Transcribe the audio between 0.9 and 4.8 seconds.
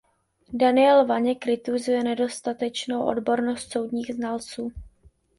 Vaněk kritizuje nedostatečnou odbornost soudních znalců.